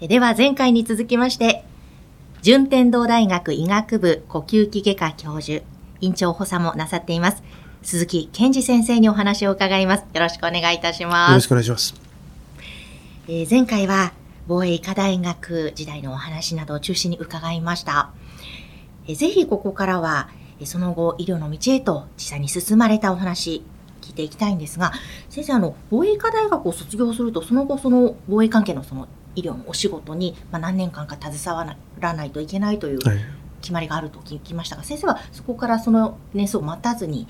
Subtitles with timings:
[0.00, 1.64] では前回に続きまして
[2.42, 5.64] 順天堂大学医学部呼吸器外科教授
[6.00, 7.42] 院長補佐もなさっています
[7.84, 10.00] 鈴木健二先生にお話を伺います。
[10.00, 11.30] よろしくお願いいたします。
[11.30, 11.94] よろしくお願いします、
[13.28, 14.14] えー、前回は
[14.48, 18.10] 防衛医科大学時代のお話などを中心に伺いました。
[19.06, 20.28] えー、ぜひここからは
[20.64, 23.64] その後医療の道へと実際に進まれたお話
[24.00, 24.92] 聞いていきたいんですが
[25.28, 32.98] 先生あの防衛医科大学を卒業するとその後その防衛関係のその医療のお仕事に、まあ、何年間か携わらないといけないという
[33.60, 37.26] 決まりがあると聞きましたが、はい、先生はそこからその年数を待たずに、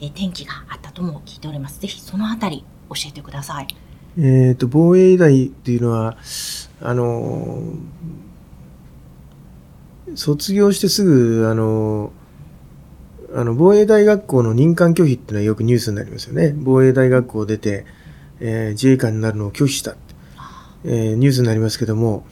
[0.00, 1.80] え転機があったとも聞いております。
[1.80, 3.66] ぜひそのあたり教えてください。
[4.16, 6.16] えっ、ー、と防衛医大っていうのは
[6.80, 7.72] あの
[10.14, 12.12] 卒業してすぐあの
[13.34, 16.54] あの防衛大学校の任官拒否っていうのはよくニュースになりますよね。
[16.56, 17.84] 防衛大学校を出て、
[18.40, 19.96] えー、自衛官になるのを拒否した。
[20.84, 22.26] えー、ニュースになりますけども、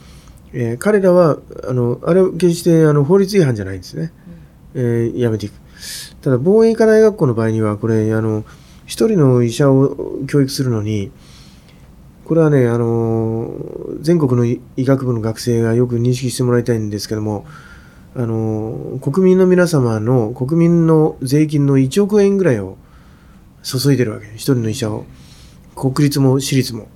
[0.52, 4.12] えー、彼らはあのあれは決してあの法律違反じゃないんですね、
[4.74, 5.54] うん、えー、やめていく。
[6.22, 8.44] ただ防衛医科大学校の場合にはこれあの
[8.86, 11.12] 一人の医者を教育するのに
[12.24, 13.50] これはねあの
[14.00, 17.46] 全国の医学部の学生がよく認識してもらいたいんですけども
[18.14, 22.78] あの国民の皆様の国民の税金の1億円ぐらいを
[23.62, 24.26] 注いでるわけ。
[24.34, 25.04] 一人の医者を。
[25.76, 26.88] 国立も私立も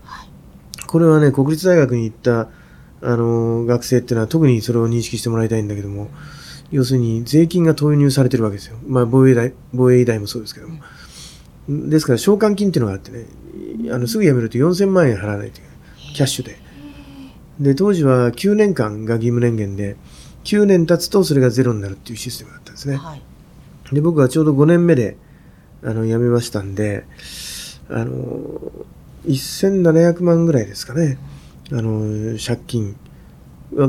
[0.91, 2.49] これはね、国立大学に行った、
[3.01, 6.09] あの、学生っていうのは特にそれを認識してもらいたいんだけども、
[6.73, 8.77] 要するに税金が投入されてるわけですよ。
[8.89, 10.81] まあ、防衛大、防衛医大もそうですけども。
[11.69, 13.27] ですから、償還金っていうのがあってね、
[13.93, 16.15] あの、すぐ辞めると4000万円払わないといけない。
[16.15, 16.59] キャッシュで。
[17.61, 19.97] で、当時は9年間が義務年限で、
[20.43, 22.97] 9年経つとそれがゼロになるっていうシステムだったんですね。
[22.97, 23.23] はい、
[23.95, 25.17] で、僕はちょうど5年目で、
[25.85, 27.05] あの、辞めましたんで、
[27.89, 28.73] あの、
[29.27, 31.19] 1700万ぐらいですかね。
[31.73, 32.97] あの、借金。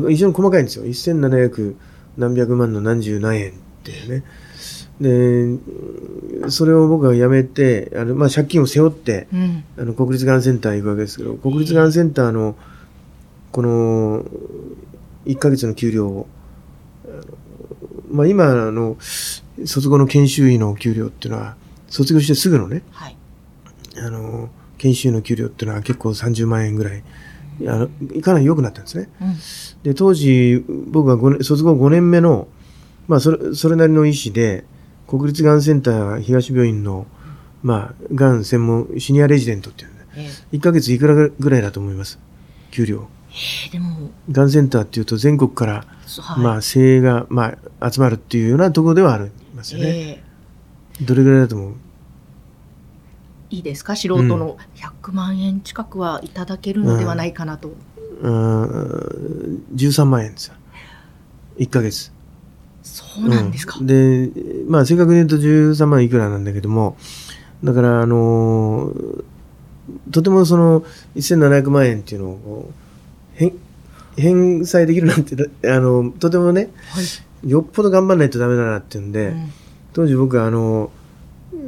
[0.10, 0.86] 非常に細かいんですよ。
[0.86, 1.76] 1700
[2.18, 3.54] 何百万の何十何円っ
[3.84, 4.24] てね。
[5.00, 5.58] で、
[6.50, 12.56] それを僕が辞めて、あの、まあ、借金を背負って、うん、あの、国立がんセンター行くわけですけど、国立がんセンターの、
[13.52, 14.24] この、
[15.26, 16.28] 1ヶ月の給料を、
[18.12, 21.56] まあ、今の卒業の研修医の給料っていうのは、
[21.88, 23.18] 卒業してすぐのね、はい、
[23.98, 24.50] あの、
[24.82, 27.04] 研修の給料っていうのは結構30万円ぐらい、
[27.68, 29.10] あのかなり良くなったんですね。
[29.22, 29.36] うん、
[29.84, 32.48] で、当時、僕が年卒業5年目の、
[33.08, 34.66] まあそれ、それなりの医師で、
[35.08, 37.06] 国立がんセンター東病院の、
[37.62, 42.18] まあ、がん専門、シニアレジデントっていうので、えー、1ヶ月いくらぐらいだと思います、
[42.72, 43.08] 給料。
[43.30, 44.10] えー、でも。
[44.32, 50.24] がんセンターっていうと全国から、はい、まあ、精鋭が、まあ、集まるっていうようなところではありますよね。
[51.00, 51.74] えー、どれぐらいだと思う？
[53.52, 53.96] いいですか？
[53.96, 57.74] 素人の100万円近くはいただけるのではないかなと。
[58.22, 60.56] うん、うん13万円ですよ。
[61.58, 62.12] 1か月。
[62.84, 64.32] そうなんですか、うん、で
[64.68, 66.98] まあ正確に言うと13万いくらなんだけども
[67.64, 69.24] だからあのー、
[70.12, 70.82] とてもその
[71.16, 72.72] 1700万円っていうのを
[73.38, 73.54] 返
[74.18, 75.36] 返済できるなんて
[75.70, 77.02] あのとてもね、は
[77.44, 79.54] い、よっぽど頑張らないとダメだなっていうんで、うん、
[79.94, 81.01] 当時僕はあのー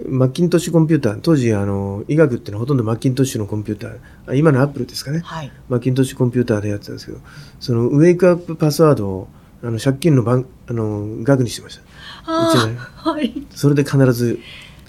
[0.07, 7.19] マッキントッシュコンピューター、当時あの医学ってのはほとんどマッキントッシュのコンピューター、今のアップルですかね、はい、マッキントッシュコンピューターでやってたんですけど、
[7.59, 9.27] そのウェイクアップパスワードを
[9.63, 11.79] あの借金の番あの額にしてまし
[12.25, 12.31] た。
[12.31, 14.39] はい、それで必ず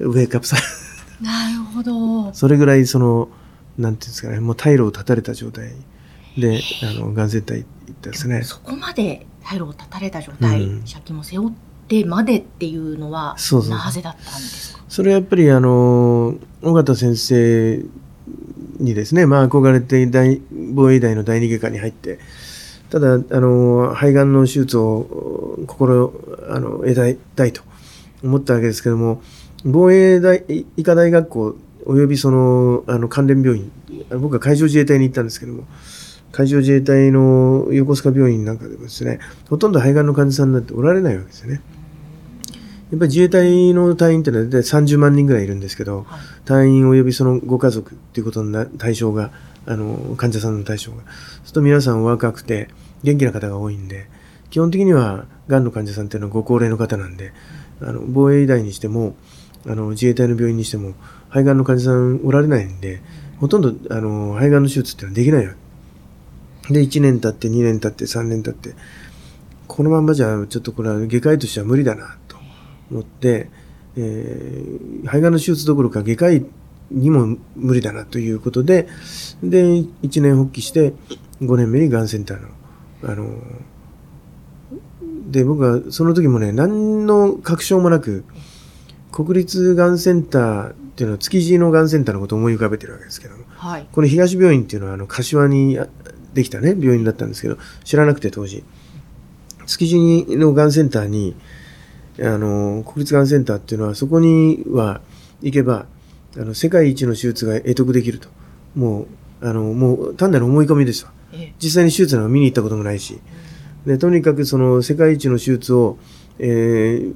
[0.00, 0.56] ウェイクアップさ
[1.20, 2.32] なるほど。
[2.34, 3.28] それぐらいその
[3.78, 5.72] なんていうんですかね、もう退路を断たれた状態。
[6.36, 8.42] であのがん絶対行ったですね。
[8.42, 11.73] そこまで退路を断たれた状態、うん、借金も背負って
[12.06, 13.36] までっていうのは
[13.68, 14.84] なぜだったんですか？
[14.88, 17.84] それはやっぱりあの尾形先生
[18.78, 22.18] にですね、まあ、憧れて大防衛医大の第二外科に入って
[22.90, 26.12] ただあの肺がんの手術を心
[26.48, 27.62] あの得たいと
[28.22, 29.20] 思ったわけですけども
[29.64, 30.44] 防衛大
[30.76, 31.56] 医科大学校
[31.86, 33.70] およびそのあの関連病院
[34.20, 35.64] 僕は海上自衛隊に行ったんですけども
[36.32, 41.60] 海上自衛隊の横須賀病院なんかでもですねほとんど肺がんの患者さんなんておられないわけですよね。
[42.94, 49.32] やっぱり自衛隊の隊員ってのは大体30万人ぐらいいるんですけど、はい、隊員及びそのご家族っていうことの対象が、
[49.66, 50.98] あの、患者さんの対象が。
[50.98, 51.06] そう
[51.42, 52.68] すると皆さん若くて、
[53.02, 54.06] 元気な方が多いんで、
[54.50, 57.32] 基本的には、がんの患者さんっていうのはご高齢の方なんで、
[57.80, 59.16] あの、防衛医大にしても、
[59.66, 60.94] あの、自衛隊の病院にしても、
[61.30, 63.02] 肺がんの患者さんおられないんで、
[63.40, 65.54] ほとんど、あの、肺がんの手術っていうのはできないわ
[66.68, 66.74] け。
[66.74, 68.76] で、1年経って、2年経って、3年経って、
[69.66, 72.16] このまんまじゃ、ちょっとこれは外科医としては無理だな、
[72.88, 73.50] と思って、
[73.96, 76.44] えー、肺がんの手術どころか外科医
[76.90, 78.88] にも無理だなということで、
[79.42, 80.92] で、一年発起して、
[81.40, 82.48] 5年目にがんセンターの、
[83.04, 83.38] あの、
[85.30, 88.24] で、僕はその時もね、何の確証もなく、
[89.10, 95.78] 国立がんセンターっていうのは築地のがんセンターのことを思い浮かべてるわけですけども、はい、この東病院っていうのはあの柏に
[96.34, 98.64] できたね、病院だったんですけど、知らなくて当時。
[99.66, 101.34] 築地のがんセンターに、
[102.20, 105.00] あの、国立がんセンターっていうのは、そこには
[105.42, 105.86] 行けば、
[106.36, 108.28] あの、世界一の手術が得得できると。
[108.74, 109.06] もう、
[109.48, 111.12] あの、もう単なる思い込みですわ。
[111.60, 113.18] 実際に手術なんか見に行ったこともないし。
[113.86, 115.98] で、とにかくその世界一の手術を、
[116.38, 117.14] えー、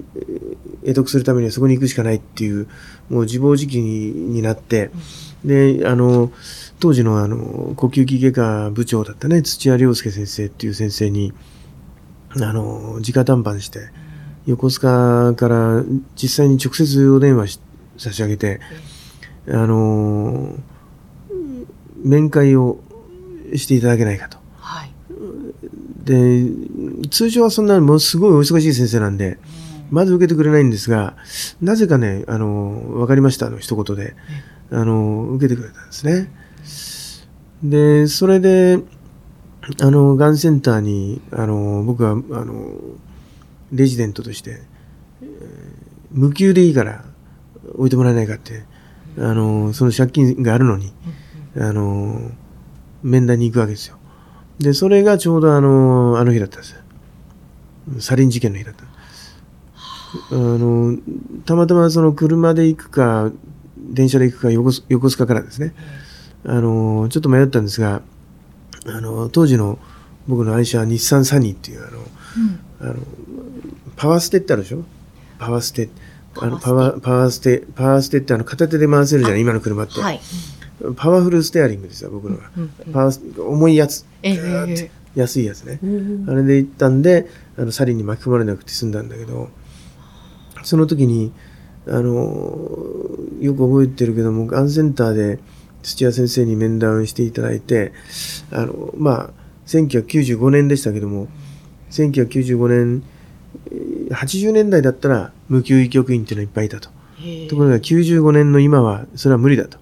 [0.87, 2.69] 得得するためにはそこに行くしかないっていう、
[3.09, 4.91] もう自暴自棄になって、
[5.45, 6.31] で、あの、
[6.81, 11.33] 当時のあの、呼吸器外科部長だったね、土屋良介先生っていう先生に、
[12.31, 13.91] あの、直談判して、
[14.49, 15.85] 横須賀から
[16.17, 17.61] 実際に直接お電話
[17.99, 18.61] 差し上げて、
[19.47, 20.55] あの、
[22.03, 22.81] 面会を
[23.55, 24.39] していただけないかと。
[24.57, 24.93] はい。
[26.03, 26.47] で、
[27.11, 29.39] 通常はそんな、もうすごいお忙しい先生なんで、
[29.91, 31.17] まず受けてくれないんですが、
[31.61, 34.15] なぜかね、あの、わかりましたの一言で、
[34.71, 36.33] あの、受けてくれたんですね。
[37.63, 38.79] で、それで、
[39.83, 42.73] あの、がんセンターに、あの、僕は、あの、
[43.73, 44.61] レジデントとして、
[45.23, 45.29] えー、
[46.11, 47.05] 無給でいいから
[47.75, 48.65] 置いてもらえないかって、
[49.19, 50.93] あの、その借金があるのに、
[51.57, 52.31] あの、
[53.03, 53.99] 面談に行くわけですよ。
[54.59, 56.77] で、それがちょうどあの、あの日だったんです。
[58.01, 58.85] サリン事件の日だった。
[58.85, 58.89] あ
[60.31, 60.99] の、
[61.45, 63.31] たまたまその車で行くか、
[63.77, 65.75] 電車で行くか横、横須賀からですね、
[66.45, 68.03] あの、ちょっと迷ったんですが、
[68.87, 69.79] あの、当時の
[70.27, 73.01] 僕の愛車は日産サニーっていう、あの、うん、あの
[73.99, 74.85] パワーステってあるでしょ？
[75.39, 75.89] パワーステ。
[76.41, 80.01] あのパワー、パワーステ、パワーステってあの片手で回せるじゃん、今の車って。
[80.01, 80.21] はい。
[80.97, 82.51] パワフルステアリングですよ、僕のは。
[82.57, 84.07] うんうん、パワー重いやつ。
[84.23, 85.81] えー、安いやつね。
[86.29, 89.49] あれで行ったんで、あの、サリンに巻き込まれなくて済んだんだけど、
[90.63, 91.33] その時に、
[91.89, 92.13] あの、
[93.41, 95.41] よく覚えてるけども、がんセンターで
[95.83, 97.93] 土屋先生に面談していただいて、
[98.53, 99.31] あの、まあ、
[99.67, 101.27] 1995年でしたけども、
[101.91, 103.03] 1995年、
[104.11, 106.91] 80年代だったら無給医局員っていうのはいっぱいいたと。
[107.49, 109.79] ところが95年の今はそれは無理だと。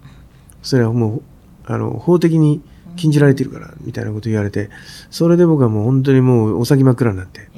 [0.62, 1.22] それはもう、
[1.64, 2.62] あの、法的に
[2.96, 4.70] 禁じられてるから、みたいなこと言われて、
[5.10, 7.48] それで僕はもう本当にもうお先真っ暗になって、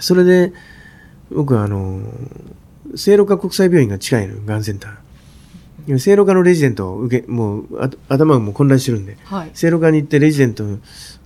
[0.00, 0.52] それで、
[1.30, 2.00] 僕はあの、
[2.94, 5.98] 聖路加国際病院が近いの、がんセンター。
[5.98, 10.64] 聖路加のレジデントを受け、もう頭がもう混乱してるんで、はい、聖路加に行ってレジデント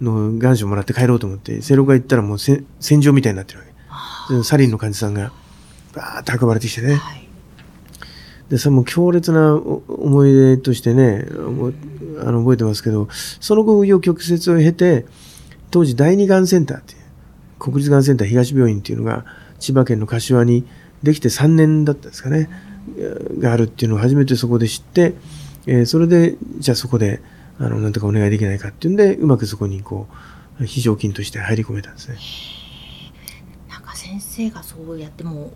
[0.03, 2.65] の願書もらって帰ろうと思って、聖路加行ったらもう戦
[3.01, 3.70] 場みたいになってるわけ。
[4.45, 5.33] サリンの患者さんが
[5.95, 6.95] バーッと運ばれてきてね。
[6.95, 7.29] はい、
[8.49, 11.27] で、それも強烈な思い出としてね、
[12.23, 13.09] あの覚えてますけど、
[13.41, 15.07] その後、紆余曲折を経て、
[15.71, 17.01] 当時第二がんセンターっていう、
[17.59, 19.25] 国立がんセンター東病院っていうのが、
[19.59, 20.67] 千葉県の柏に
[21.03, 22.49] できて3年だったんですかね、
[23.39, 25.15] があるっていうのを初めてそこで知って、
[25.67, 27.21] えー、それで、じゃあそこで、
[27.59, 30.09] あの、なんとかお願いできないかっていうんで、うまくそこにこ
[30.61, 32.17] う、非常勤として入り込めたんですね。
[34.11, 35.53] 先生がそうやっても、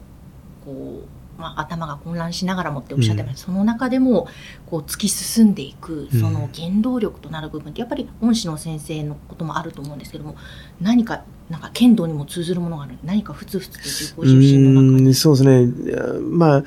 [0.65, 4.29] こう、まあ、頭が混乱しながらもっておっしゃってました、うん、その中でも
[4.67, 10.37] こう突き進んでいくその原動力となる部分ってやっぱり恩師の先生のこともあると思うんですけども
[10.81, 12.97] 何かなんか剣道にも通ずるものがある。
[13.05, 16.21] 何かふつふつと自己出身の中にそうですね。
[16.23, 16.65] まあ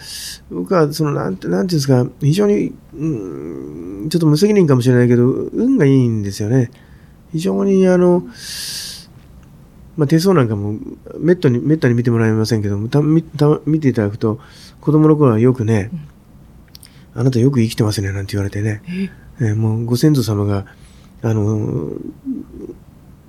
[0.51, 6.69] 僕はそのなんてなんていうんですか非常に、うん、ちょっと無責任かもしれないけど運がいいんですよね。
[7.31, 8.23] 非常にあの、
[9.97, 10.79] まあ、手相なんかも
[11.19, 14.39] めったにめったに見てもらえませんけどもた見た見ていただくと
[14.79, 15.89] 子供の頃はよくね、
[17.15, 18.83] うん、あなたよく生きてますねなんて言われてね、
[19.39, 19.45] え？
[19.53, 20.65] ー、もうご先祖様が
[21.23, 21.91] あの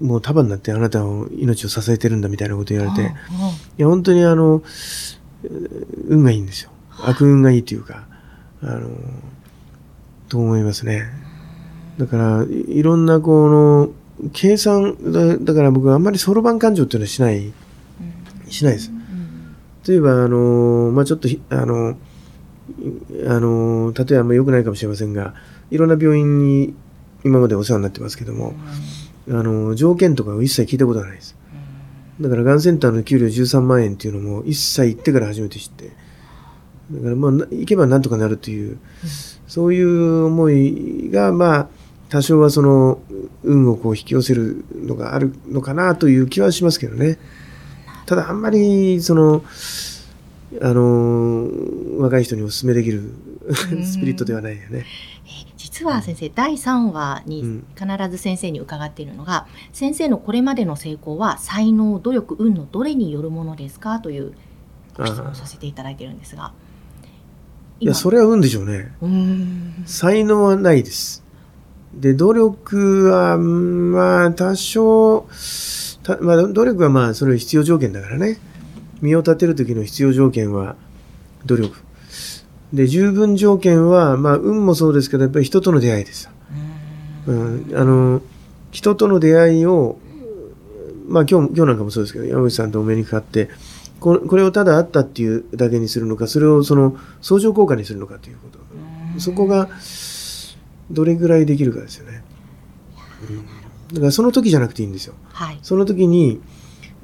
[0.01, 3.11] もう束になってあなたの命を支えてるんだみたいなこと言われて、
[3.79, 4.63] いや本当にあの
[6.07, 6.71] 運がいいんですよ。
[7.05, 8.07] 悪運がいいというか
[8.63, 8.91] あの
[10.29, 11.05] と思いますね。
[11.99, 13.91] だからいろんなこの
[14.33, 17.53] 計算だだから僕はあんまりそろばん感情っていうのはしない、
[18.49, 18.91] しないです。
[19.87, 21.97] 例えば、あのまあ、ちょっと、あの
[23.27, 25.35] あの例えばあんま良くないかもしれませんが、
[25.71, 26.75] いろんな病院に
[27.25, 28.55] 今までお世話になってますけども、
[29.29, 31.37] あの、条件とかを一切聞いたことがないです。
[32.21, 35.93] だから、がんセンターの給料13万円っていうのも一切行ってから初めて知って、
[36.91, 38.79] だからまあ、行けばなんとかなるという、
[39.47, 41.69] そういう思いが、まあ、
[42.09, 43.01] 多少はその、
[43.43, 47.19] 運をこう引き寄せるのがあるのかなという気はしますけどね。
[48.07, 49.45] ただ、あんまり、その、
[50.63, 51.49] あの、
[51.99, 53.13] 若い人にお勧めできる
[53.85, 54.87] スピリットではないよね。
[55.57, 64.33] 実は先生、第3話に必ず先生に伺っているのが、うん、先生のこれまでの成功は才能、努力、運のどれによるものですかという
[64.97, 66.53] ご質問をさせていただいているんですが。
[67.81, 68.93] いや、それは運でしょうね。
[69.87, 71.23] 才能はないです。
[71.95, 75.27] で、努力は、まあ、多少、
[76.21, 78.39] まあ、努力はまあ、それは必要条件だからね。
[79.01, 80.77] 身を立てる時の必要条件は
[81.47, 81.77] 努力。
[82.73, 86.31] で、十分条件は、まあ、運もそうですけど、やっぱり人との出会いです。
[87.27, 88.23] うん、あの、
[88.71, 89.99] 人との出会いを、
[91.09, 93.49] まあ今日、今日なんかもそうですけど、山口さんとお目にかかって、
[94.01, 98.59] ここれをただあったっていうだけにするのか、それをその相乗効果にするのかということ。
[99.21, 99.69] そこが、
[100.91, 102.23] どれぐらいできるかですよね。
[103.31, 105.15] うん、だからその時じゃなくていいんですよ。
[105.33, 106.41] はい、その時に、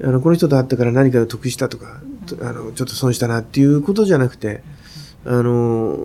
[0.03, 2.01] あのこの人と会ったから何かを得したとか、
[2.41, 4.63] あのちょっと損したなっていうことじゃなくて、
[5.25, 5.97] あの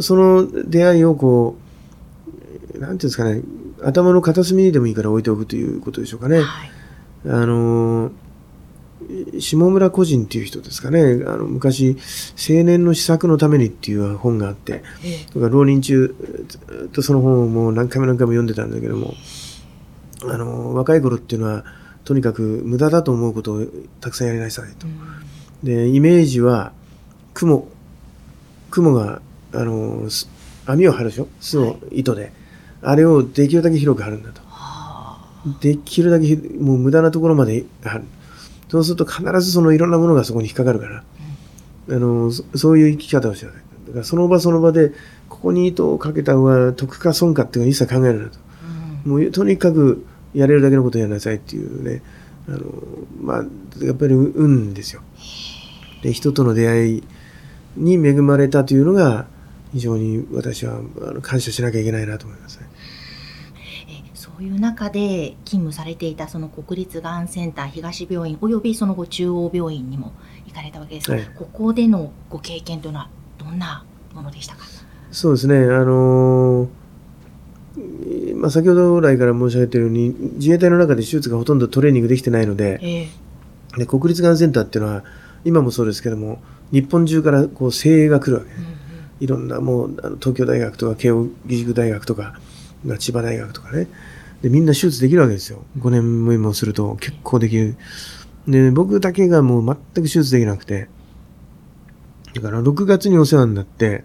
[0.00, 1.56] その出会いをこ
[2.74, 3.42] う、なんていうんですかね、
[3.82, 6.40] 頭の片隅にでもいいから置いておくということでしょうかね。
[6.40, 6.70] はい、
[7.26, 8.10] あの
[9.40, 11.96] 下村個人っていう人ですかね、あの昔、
[12.36, 16.14] 青年の施策のためにっていう本があって、ええ、浪人中
[16.92, 19.14] とその本をもう何回も何回も読んでたんだけども、
[20.22, 21.64] あの若い頃っていうのは、
[22.04, 23.66] とにかく無駄だと思うことを
[24.00, 24.86] たくさんやりなさいと。
[25.62, 26.72] で、イメージは、
[27.32, 27.68] 雲、
[28.70, 30.08] 雲が、あの、
[30.66, 31.28] 網を張るでしょ？
[31.40, 32.32] 巣を糸で、はい、
[32.82, 34.42] あれをできるだけ広く張るんだと。
[35.60, 38.04] できるだけもう無駄なところまで張る。
[38.68, 41.04] そうすると必ずそのいろんなものがそこに引っかかるから、
[41.90, 43.54] あの、そういう生き方をしてない。
[43.86, 44.92] だからその場その場で、
[45.28, 48.38] ここに糸をかけた方が得か損かっていうのは一切考えるなと。
[49.04, 52.02] もうとにかくやれるだけのことをやりなさいっていうね、
[52.48, 52.60] あの、
[53.20, 55.02] まあ、やっぱり運ですよ。
[56.02, 57.02] で、人との出会い
[57.76, 59.26] に恵まれたというのが、
[59.72, 60.80] 非常に私は
[61.22, 62.63] 感謝しなきゃいけないなと思いますね。
[64.36, 70.12] そういう中で勤務されていたその国立がんセンター東病院およびその後中央病院にも
[70.44, 71.08] 行かれたわけです。
[71.08, 74.64] が、はい、ここでのご経験というのはどんなものでしたか？
[75.12, 85.04] そうですね、あのー、まあ、先ほど来から申し上げたように自衛隊の中で手術がほとんどトレーニングできてないのでえー、で国立がんセンターっていうのは
[85.44, 88.68] 今もそうですけども日本中からこう精鋭が来るわけ、うんうん、
[89.20, 92.40] いろんなもうあの東京大学とか慶応義塾大学とか
[92.98, 93.86] 千葉大学とかね
[94.42, 95.64] で、みんな手術できるわけですよ。
[95.78, 97.76] 5年目もすると結構できる。
[98.46, 100.88] で、僕だけがもう全く手術できなくて、
[102.34, 104.04] だから6月にお世話になって、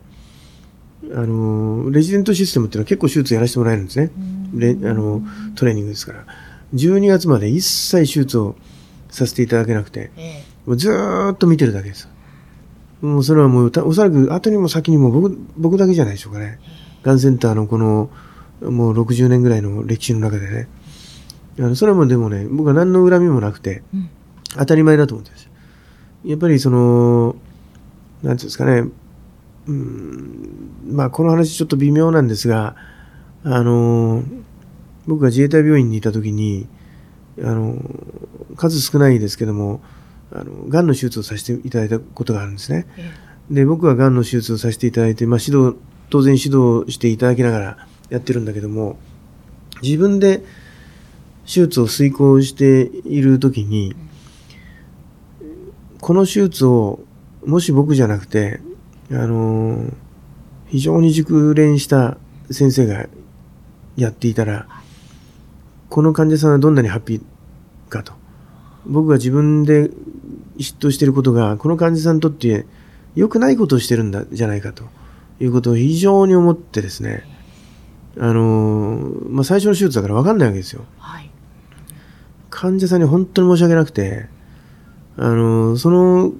[1.13, 4.11] あの、レジデントシステムっていうのは結構手術やらせてもらえるんですね。
[4.53, 5.21] レあの、
[5.55, 6.25] トレーニングですから。
[6.73, 8.55] 12月まで一切手術を
[9.09, 10.11] させていただけなくて、
[10.65, 12.07] もうずーっと見てるだけです。
[13.01, 16.59] もうそれはもう、おそらく後にも先にも僕、僕だけじゃないでしょうかね。
[17.01, 18.09] がんセンターのこの、
[18.61, 20.67] もう60年ぐらいの歴史の中でね。
[21.59, 23.83] あのそれもでもね、僕は何の恨みもなくて、
[24.57, 25.51] 当たり前だと思ってるんですよ。
[26.25, 27.35] やっぱりその、
[28.23, 28.83] なんていうんですかね、
[29.67, 32.75] うん、まあこの話ちょっと微妙なんですが、
[33.43, 34.23] あの、
[35.07, 36.67] 僕が自衛隊病院にいた時に、
[37.41, 37.77] あの、
[38.55, 39.81] 数少ないですけども、
[40.31, 42.85] あの、癌の手術をさせていただいたことがあるんですね。
[43.49, 45.77] で、僕は癌の手術をさせていただいて、まあ指導、
[46.09, 48.97] 当然指導していただきながら、やってるんだけども、
[49.81, 50.43] 自分で
[51.45, 53.95] 手術を遂行している時に、
[56.01, 56.99] この手術を、
[57.45, 58.61] もし僕じゃなくて、
[59.11, 59.91] あの
[60.67, 62.17] 非常に熟練した
[62.51, 63.07] 先生が
[63.97, 64.67] やっていたら、
[65.89, 67.21] この患者さんはどんなにハッピー
[67.89, 68.13] かと。
[68.85, 69.89] 僕が自分で
[70.57, 72.65] 嫉妬してることが、この患者さんにとって
[73.15, 74.83] 良くないことをしてるんだ、じゃないかと
[75.39, 77.23] いうことを非常に思ってですね、
[78.21, 80.83] あのー、まあ、最初の手術だから分かんないわけですよ。
[80.97, 81.31] はい、
[82.49, 84.27] 患者さんに本当に申し訳なくて、
[85.15, 86.33] あのー、その、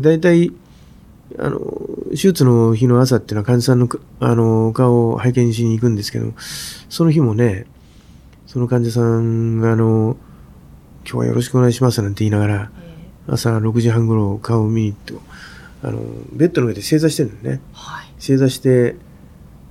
[0.00, 0.52] 大体、
[1.38, 1.60] あの、
[2.10, 3.88] 手術の日の朝っていうのは患者さんの、
[4.20, 6.32] あの、顔を拝見しに行くんですけど、
[6.88, 7.66] その日もね、
[8.46, 10.16] その患者さんが、あの、
[11.04, 12.70] 今日はよろしくお願いしますなんて言いながら、
[13.28, 15.12] 朝6時半頃顔を見に行って、
[15.82, 16.00] あの、
[16.32, 17.62] ベッドの上で正座してるんだよね。
[17.74, 18.96] はい、正座して、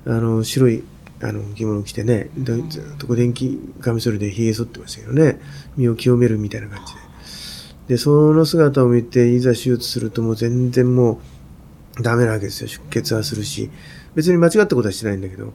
[0.06, 0.84] あの、白い
[1.28, 5.40] あの着物着てねずっとこう電気カミソリでひげ剃ってましたけどね
[5.76, 7.00] 身を清めるみたいな感じで。
[7.88, 11.20] でその姿を見ていざ手術するともう全然も
[12.00, 12.68] うダメなわけですよ。
[12.68, 13.70] 出血はするし。
[14.16, 15.54] 別に間違ったことはしてないんだけど。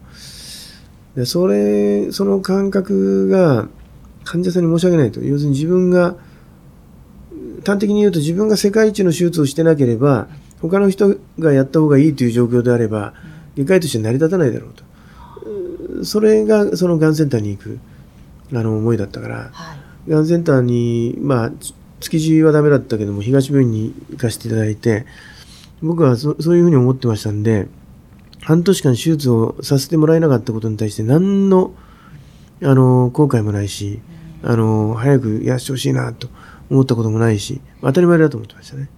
[1.17, 3.69] でそれその感覚が
[4.25, 5.21] 患者さんに申し訳ないと。
[5.21, 6.17] 要するに自分が
[7.67, 10.29] 端的に言うと自分が世界一の手術をしてなければ
[10.61, 13.15] 他の人がやった方がいいという状況であれば
[13.57, 14.85] 外科医として成り立たないだろうと。
[16.05, 17.79] それがそのがんセンターに行く
[18.53, 19.75] あの思いだったから、は
[20.07, 20.11] い。
[20.11, 25.05] がんセンターにまあつ築地はダメだったけども東病院に行かせていただいて
[25.83, 27.69] 僕はそそういうふうに思ってましたんで
[28.43, 31.75] 半年間手術をさせてもらえなかったことに対して何の
[32.63, 34.01] あの後悔もないし
[34.43, 36.29] あの早くやらせてほしいなと
[36.71, 38.89] 思ったこともないし当たり前だと思ってましたね。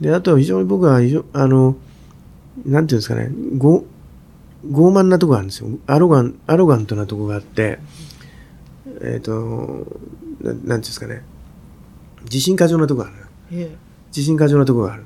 [0.00, 1.76] であとは非常に僕は非常あの
[2.64, 3.84] なんていうんですかねご
[4.66, 7.78] 傲慢なとこがあるんですよアロガンアロガントなとこがあって
[9.02, 9.86] えっ、と
[10.40, 11.22] ななんていうんですかね
[12.24, 13.16] 自信過剰なとこがある
[13.52, 13.76] え
[14.08, 15.04] 自信過剰なところがある。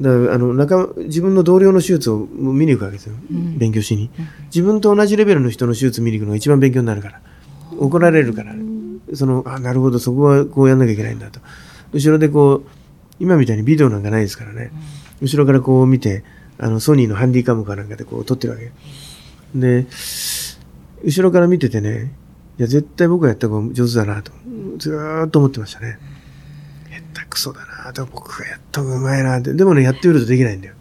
[0.00, 4.10] だからあの仲間自分の同僚の手術を見に行くわけですよ、うん勉強しに。
[4.46, 7.20] 自分と同じレベルの人の手術見に行くのが一番勉強になるから。
[7.78, 8.54] 怒られるから、
[9.14, 11.40] その、あ、なるほど、そこはこうやんなきゃいけないんだと。
[11.92, 12.68] 後ろでこう、
[13.18, 14.70] 今みたいにビデオなんかないですからね。
[15.20, 16.24] 後ろからこう見て、
[16.58, 18.72] あの、ソニーのハンディカムかなんかでこう撮ってるわけ。
[19.54, 19.86] で、
[21.04, 22.12] 後ろから見ててね、
[22.58, 24.32] いや、絶対僕がやった方が上手だなと、
[24.78, 25.98] ずーっと思ってましたね。
[27.14, 29.52] 下手くそだなと、僕がやった方がうまいなって。
[29.52, 30.74] でもね、やってみるとできないんだよ。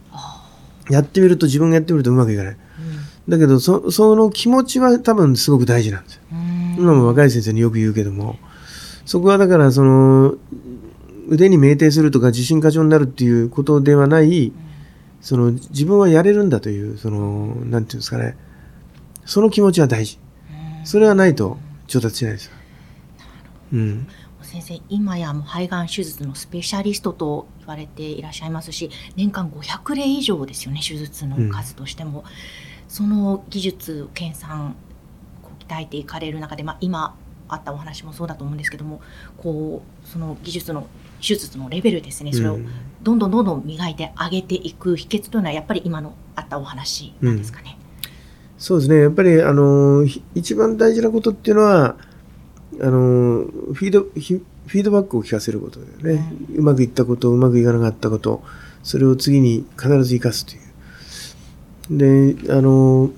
[0.89, 2.58] やってみると自分がやってみるとうまくいかない。
[3.27, 6.22] だけど、そ、その気持ちは多分すごく大事なんですよ。
[6.32, 8.38] うん今も若い先生によく言うけども、
[9.06, 10.36] そこはだから、その、
[11.30, 14.51] 腕に酩酊するとか自信過剰になるっていうことではない、
[15.24, 18.36] その、自分はやれるんだという、その、なんていうんですかね、
[19.25, 20.20] その気持ちは大事。
[20.84, 22.51] それはないと上達しないですよ。
[23.72, 24.08] うん。
[24.41, 32.24] 先生今やもう肺がん手術のスペシャリストと言われていらっしゃいますし年間500例以上ですよね手術の数としても、
[32.88, 34.74] その技術研鑽
[35.41, 37.15] こう鍛えていかれる中で、まあ、今
[37.48, 39.02] あったお話もそうだと思うんですけども
[39.38, 40.88] こうその技術の
[41.19, 42.67] 手術のレベルですねそれをうん
[43.04, 47.78] どんどんどんどん磨いて上げていく秘訣というのはやっぱり今のあったお話なんですかね。
[48.58, 49.02] そうですね。
[49.02, 51.98] やっぱり、あの、ひ一番大事なことっていうのは、
[52.80, 54.36] あの、フィード、ひ
[54.68, 56.34] フィードバックを聞かせることだよね。
[56.56, 58.42] うまくいったこと、うまくいかなかったこと、
[58.82, 60.58] それを次に必ず生かすとい
[61.98, 62.36] う。
[62.38, 63.12] で、あの、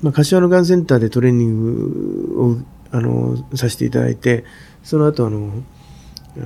[0.00, 2.56] まあ、柏のがんセンターでトレーニングを、
[2.92, 4.44] あの、させていただいて、
[4.84, 5.64] その後、あの、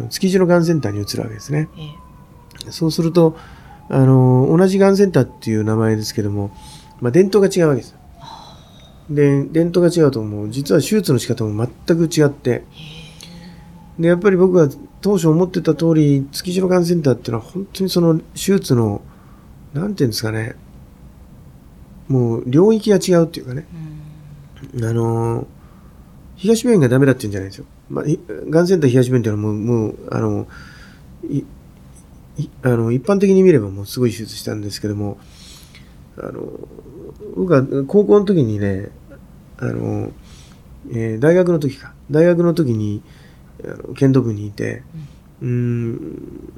[0.08, 1.68] 築地のがんセンターに移るわけですね。
[1.76, 2.11] ええ
[2.70, 3.36] そうすると、
[3.88, 6.50] あの、同じがんセンターっていう名前ですけども、
[7.00, 7.98] まあ、伝統が違うわけですよ。
[9.10, 12.64] で、伝統が違うともう、実は手術の仕方も全く違って、
[13.98, 14.68] で、やっぱり僕が
[15.00, 19.02] 当初思ってた通り、築地のがんセンターっていうのは本当にその手術の、
[19.74, 20.54] なんていうんですかね、
[22.08, 23.66] もう領域が違うっていうかね、
[24.74, 24.84] うん。
[24.84, 25.46] あの、
[26.36, 27.66] 東病院がダメだって言うんじゃないですよ。
[27.90, 30.46] まあ、いがんセンター東病院っていうのはもう、もう、あの、
[32.62, 35.18] あの一般的に見ればもうすごい手術したんですけども、
[36.16, 36.42] あの、
[37.36, 38.90] 僕は高校の時にね、
[39.58, 40.12] あの、
[40.90, 43.02] えー大学の時か、大学の時に、
[43.64, 44.82] あの剣道部にいて、
[45.40, 46.52] うーん、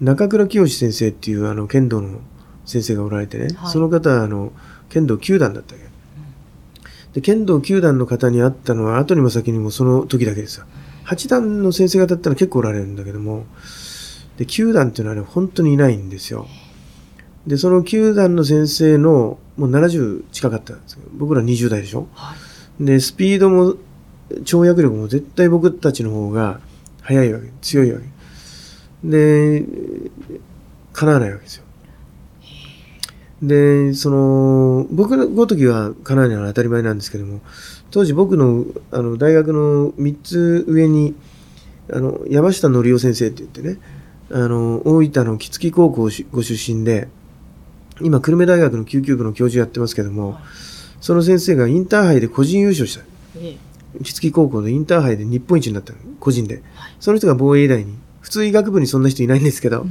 [0.00, 2.20] 中倉清先生っていうあの剣道の
[2.64, 4.52] 先生がおられてね、はいその方はあの
[4.88, 5.86] 剣道9段だったわけ。
[7.14, 10.66] で、剣道9段の方に会ったのは後にも先にもその時だけですよ。
[11.06, 13.44] 8段の先生方ってのは結構おられるんだけども、
[14.36, 16.46] で、9段っていうのはね、本当にいないんですよ。
[17.46, 21.00] で、その9段の先生のもう70近かったんですよ。
[21.12, 23.76] 僕ら20代でしょはいで、スピードも、
[24.44, 26.60] 跳躍力も絶対僕たちの方が
[27.02, 28.06] 速いわけ、強いわけ。
[29.04, 29.64] で、
[30.92, 31.64] 叶わないわけですよ。
[33.42, 37.40] で、その、僕のごときは叶わないのは当たり前なんですけども、
[37.90, 41.14] 当時僕のあの大学の3つ上に、
[41.92, 43.78] あの、山下則夫先生って言ってね、
[44.32, 47.08] あの、大分の木月高校しご出身で、
[48.00, 50.42] 今、久留米大学の救急部の教授やってますけども、はい
[51.02, 53.04] その先生がインターハイで個人優勝した。
[53.36, 56.62] ええ木月高校でインターハイで日本一になったの個人で。
[56.74, 57.98] はいその人が防衛医大に。
[58.20, 59.84] 普通医学部にそんな人いないんですけどう。
[59.84, 59.90] ん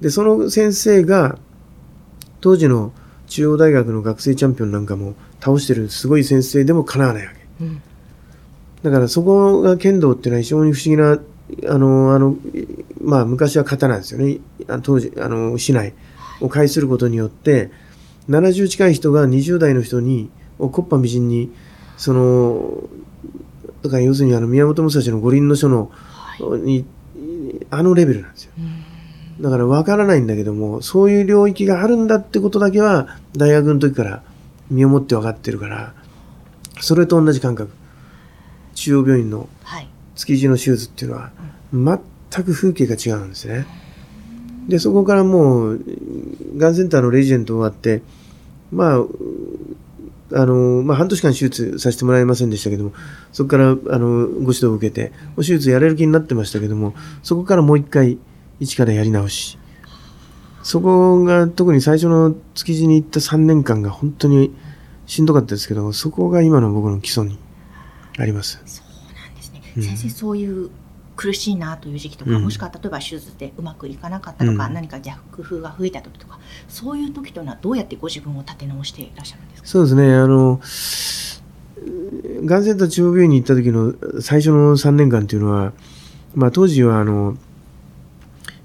[0.00, 1.38] で、その先生が、
[2.40, 2.92] 当時の
[3.28, 7.64] 中央大学の学生チャンピオンなんかも倒してるすごい先生でもかなわないわけ。
[7.64, 7.82] うん
[8.82, 11.20] だからそこが剣道っていうのは非常に不思議な、
[11.72, 12.36] あの、あの、
[13.02, 14.38] まあ昔は刀ですよね。
[14.82, 15.94] 当時、あの、市内
[16.40, 17.70] を介することによって、
[18.28, 21.52] 70近い人が20代の人に、を木っ端みじんに、
[21.96, 22.88] その、
[23.82, 25.90] だから要するにあの宮本武蔵の五輪の書の、
[26.62, 26.86] に、
[27.70, 28.52] あのレベルなんですよ。
[29.40, 34.22] だから分からないんだけども、そういう領域があるんだってことだけは、大学の時から
[34.70, 35.94] 身をもって分かってるから、
[36.80, 37.72] それと同じ感覚。
[38.74, 39.88] 中央病院のはい。
[40.14, 41.30] 築地の手術っていうのは、
[42.32, 43.66] 全く風景が違うんですね。
[44.68, 45.80] で、そこからもう、
[46.56, 48.02] がんセンターのレジェンド終わって、
[48.70, 49.04] まあ、
[50.34, 52.92] あの、まあ、半年間手術させてもらえませんでしたけども、
[53.32, 58.18] そこから、あの、ご指導を受けて、手術やれる気になってましたけども、そこからもう一回、
[58.60, 59.58] 一からやり直し。
[60.62, 64.54] そこが、特に最初の築地に行った3年間が本当に
[65.06, 67.38] しんどかったですけど、そこが今の僕の基礎に
[68.16, 68.62] あります。
[68.64, 69.60] そうなんですね。
[69.76, 70.70] うん先生、そういう
[71.16, 72.42] 苦しいなという時期とか、うん。
[72.42, 74.74] もしくは例えば手術でうまくいかなかったとか、うん。
[74.74, 79.68] 何か逆風が吹いた時とか、そういう時というのはどうやってご自分を立て直していらっしゃるんですか？
[79.68, 80.60] そうですね、あの、
[82.44, 85.72] がんセンター中央病院に行った時の最初の3年間っていうのは、
[86.34, 87.36] まあ当時はあの、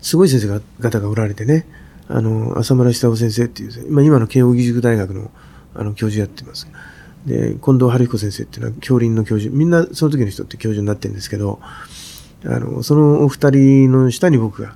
[0.01, 1.67] すごい先生が方がおられてね、
[2.07, 5.31] あの、浅村久夫先生っていう、まあ今の慶應義塾大学の
[5.75, 6.67] あの教授やってます。
[7.25, 11.59] で、近藤春彦先生っていうのは教林の教授、みんなその時の人って教授になってるんですけど、
[12.47, 14.75] あの、そのお二人の下に僕が、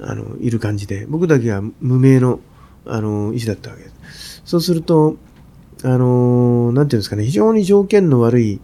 [0.00, 2.40] あの、いる感じで、僕だけは無名の、
[2.86, 4.42] あの、医師だったわけです。
[4.44, 5.16] そうすると、
[5.84, 8.60] あのーなんていうんですかね、非常に条件の悪い、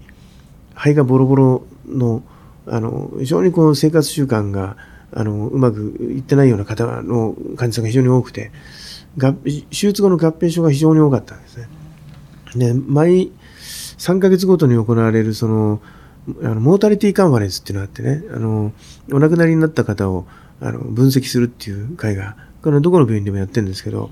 [0.74, 2.22] 肺がボロボロの、
[2.66, 4.76] あの、非常にこう生活習慣が、
[5.12, 8.50] あの、うまくいってないような方の患者さんが非常に多くて、
[9.18, 11.68] 手術後の合併症が非常に多かったんですね。
[12.54, 13.32] で、毎
[13.98, 15.80] 3ヶ月ごとに行われる、その、
[16.42, 18.72] あのモータリティカンファレンスっていうのがあってね、あの、
[19.12, 20.26] お亡くなりになった方を
[20.60, 24.10] あの分析するっていう会が、これどこの病院でもやってるんですけど、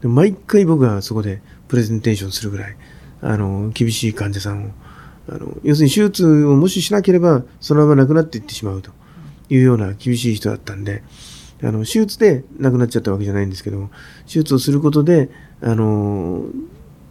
[0.00, 2.76] で毎回僕はそこでプレゼンテーションするぐらい、
[3.20, 4.70] あの、厳しい患者さんを、
[5.28, 8.90] あの、要するに手術をもししなければ、そのまま亡くなっていってしまうと
[9.48, 11.02] いうような厳しい人だったんで、
[11.62, 13.90] あの、手術で亡くなっちゃったわけじゃないんですけども、
[14.26, 16.44] 手術をすることで、あの、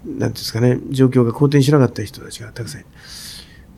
[0.06, 2.90] なんですかね、状況が好転しなかった人たちがたくさんいる。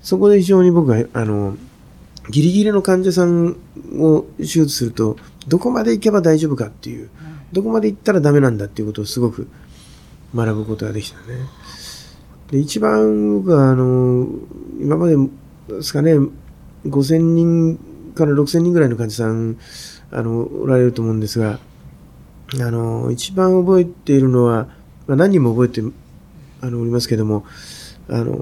[0.02, 1.58] そこで非常に僕は、あの、
[2.30, 3.58] ギリギリの患者さん
[4.00, 7.10] を手術すると、どこまで行けば大丈夫かっていう、
[7.52, 9.48] どこまで行ったらダメなんだっていうことをすごく
[10.36, 11.24] 学ぶことができたね。
[12.52, 14.28] で、一番僕は、あの、
[14.80, 15.16] 今まで
[15.68, 16.14] ですかね、
[16.86, 17.80] 5000人
[18.16, 19.58] から6000人ぐらいの患者さん、
[20.12, 21.60] あの、おられると思うんですが、
[22.60, 24.68] あの、一番覚えているのは、
[25.08, 25.82] まあ、何人も覚えて
[26.62, 27.46] あのおりますけども、
[28.10, 28.38] あの、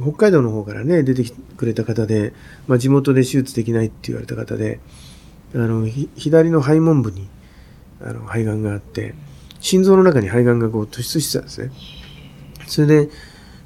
[0.00, 2.32] 北海道の方からね、出てきてくれた方で、
[2.66, 4.80] まあ、地元で手術できないって言われた方で、
[5.54, 7.28] あの、左の肺門部に、
[8.00, 9.14] あの、肺がんがあって、
[9.60, 11.70] 心臓の中に肺がんがこう突出してたんですね。
[12.66, 13.08] それで、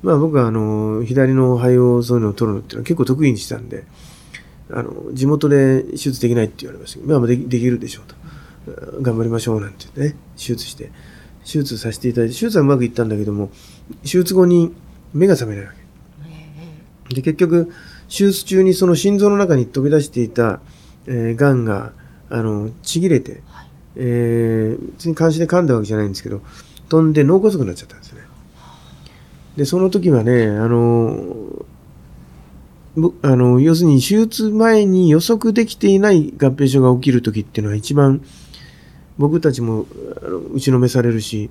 [0.03, 3.85] まあ僕はあの、左の肺をそういうのを取るのっていうのは結構得意にしたんで、
[4.71, 8.15] あの、地元で手術できないって言われましたけど、まあでできるでしょうと。
[9.01, 10.93] 頑張りましょうなんて言ってね、手術して、
[11.45, 13.51] 手術させていただいて、手術はうまくいったんだけども、
[14.03, 14.73] 手術後に
[15.13, 15.80] 目が覚めないわけ。
[17.15, 17.67] で、結局、
[18.09, 20.61] 手術中にその心臓の中に飛び出していた、
[21.07, 21.93] えー、癌が、
[22.29, 23.43] あの、ちぎれて、
[23.97, 26.41] えー、別に監視で噛んだわけじゃないんですけど、
[26.89, 28.21] 飛んで脳梗塞になっちゃったんですね。
[29.57, 31.65] で、その時はね、あの、
[32.97, 38.21] ぼあの、要するに手術前に予測できていない合併症が起きる時っていうのは一番
[39.19, 39.87] 僕たちも
[40.55, 41.51] 打ちのめされるし、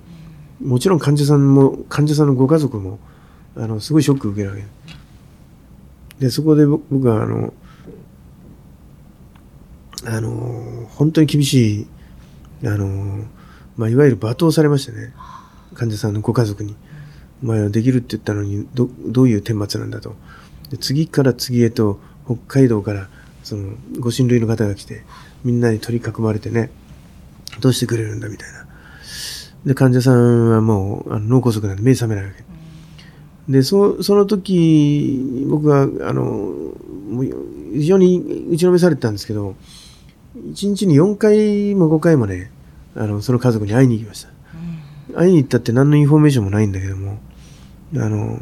[0.60, 2.98] もちろん患者さんも、患者さんのご家族も、
[3.56, 4.62] あの、すごいショック受けるわけ。
[4.62, 4.66] で、
[6.20, 7.54] でそこで僕は、あの、
[10.06, 11.86] あの、本当に厳しい、
[12.64, 13.24] あの、
[13.76, 15.14] まあ、いわゆる罵倒されましたね。
[15.74, 16.76] 患者さんのご家族に。
[17.42, 20.14] お前はできるって言ったのに、ど、どういう顛末なんだと。
[20.68, 23.08] で次から次へと、北海道から、
[23.42, 25.04] その、ご親類の方が来て、
[25.42, 26.70] みんなに取り囲まれてね、
[27.60, 28.66] どうしてくれるんだみたいな。
[29.64, 32.44] で、患者さんはもう、あの脳梗塞なんで目覚めないわけ。
[33.50, 36.52] で、そその時、僕は、あの、
[37.72, 39.56] 非常に打ちのめされてたんですけど、
[40.36, 42.52] 1日に4回も5回もね、
[42.94, 44.30] あの、その家族に会いに行きました。
[45.18, 47.18] 会いに行ったって何のインフォメーションもないんだけども、
[47.96, 48.38] あの、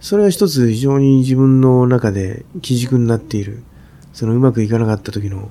[0.00, 3.64] それは一つ非常に自分の中で基軸になっている、
[4.12, 5.50] そのうまくいかなかった時の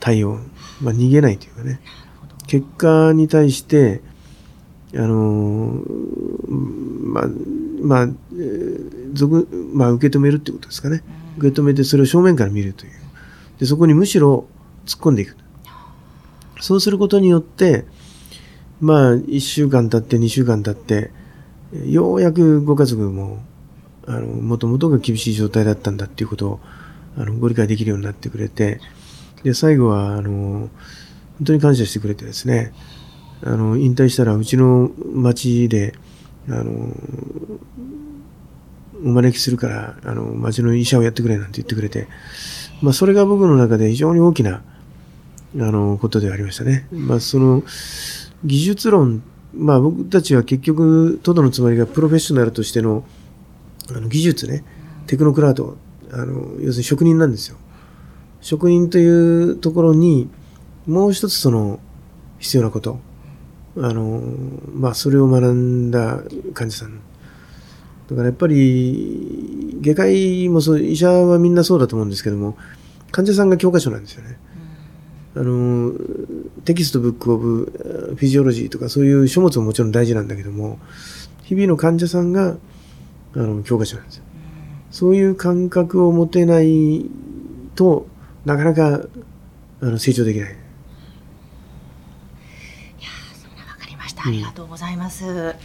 [0.00, 0.40] 対応、
[0.80, 1.80] まあ逃げないというかね、
[2.48, 4.00] 結果に対して、
[4.96, 5.80] あの、
[6.48, 7.24] まあ、
[7.84, 11.02] まあ、えー俗まあ、受け止めるってことですかね。
[11.38, 12.92] 受け止めてそれを正面から見るという。
[13.58, 14.46] で、そこにむしろ
[14.86, 15.36] 突っ込んでいく。
[16.60, 17.84] そうすることによって、
[18.80, 21.10] まあ、1週間経って2週間経って、
[21.86, 23.42] ようやくご家族も、
[24.06, 26.60] あの、もともとが厳しい状態だったんだっていうことを、
[27.16, 28.80] あの、ご理解できるようになってくれて、
[29.42, 30.70] で、最後は、あの、
[31.38, 32.72] 本当に感謝してくれてですね、
[33.42, 35.94] あの、引退したらうちの町で、
[36.48, 36.92] あの、
[39.04, 42.08] お招きするから、あの、町の医者をやってくれなんて言ってくれて、
[42.82, 44.62] まあ、それが僕の中で非常に大きな、あ
[45.56, 46.86] の、ことではありましたね。
[46.92, 47.62] まあ、その、
[48.44, 49.22] 技術論、
[49.54, 53.04] まあ、僕たちは結局、トドのつまりがプロフェッショナルとしての、
[53.90, 54.64] あの、技術ね、
[55.06, 55.76] テクノクラート、
[56.12, 57.56] あの、要するに職人なんですよ。
[58.40, 60.28] 職人というところに、
[60.86, 61.80] もう一つその、
[62.38, 62.98] 必要なこと。
[63.76, 64.22] あの、
[64.72, 67.00] まあ、それを学んだ患者さん。
[68.08, 72.56] だからやっぱり、外科医もそう、医者はみんなそうだと思うんですけども、
[73.10, 74.38] 患者さんが教科書なんですよね。
[75.36, 75.92] あの、
[76.64, 80.78] Textbook of Physiology とかそういう書物ももちろん大事なんだけども、
[81.42, 82.56] 日々の患者さんが、
[83.34, 84.24] あの、教科書なんですよ。
[84.92, 87.10] そういう感覚を持てない
[87.74, 88.06] と
[88.44, 89.00] なかなか、
[89.80, 90.50] あの、成長できない。
[90.50, 90.58] いや
[93.34, 94.13] それわかりました。
[94.26, 95.26] ありがとうございます。
[95.26, 95.56] うん、なんか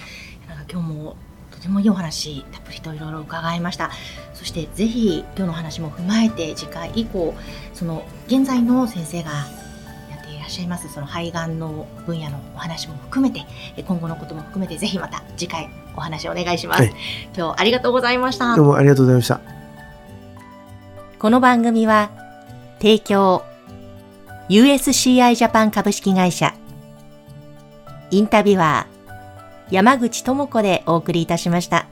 [0.69, 1.15] 今日も
[1.51, 3.89] とてもいいお話たっぷりといろいろ伺いました。
[4.33, 7.33] そしてぜひ今日の話も踏まえて次回以降
[7.73, 9.31] その現在の先生が
[10.09, 13.45] やっていらっしゃいますその肺がんの分野のお話も含めて
[13.83, 16.93] 今後のことも含めてぜひまた次回お話をお願いします、はい、
[17.35, 18.55] 今日ありがとうございました。
[18.55, 19.41] どうもありがとうございました。
[21.19, 22.11] この番組は
[22.77, 23.43] 提供
[24.47, 26.53] USCI ジャパン株式会社
[28.11, 31.85] インタビュアー山口智子でお送りいたしました。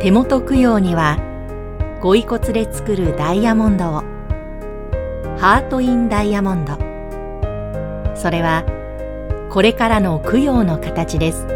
[0.00, 1.18] 手元供養には、
[2.00, 4.04] ご遺骨で作るダイヤモンドを、
[5.36, 6.74] ハート・イン・ダイヤモンド。
[8.14, 8.62] それは、
[9.50, 11.55] これからの供養の形です。